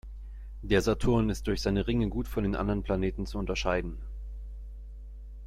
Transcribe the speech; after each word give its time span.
Der 0.63 0.81
Saturn 0.81 1.29
ist 1.29 1.45
durch 1.45 1.61
seine 1.61 1.85
Ringe 1.85 2.09
gut 2.09 2.27
von 2.27 2.41
den 2.43 2.55
anderen 2.55 2.81
Planeten 2.81 3.27
zu 3.27 3.37
unterscheiden. 3.37 3.99